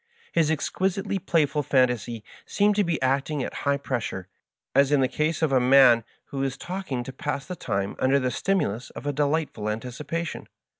[0.31, 4.27] His exquisitely playful fantasy seemed to be acting at high pressure,
[4.73, 8.19] as in the case of a man who is talking to pass the time under
[8.19, 10.47] the stimulus of a delightful anticipation.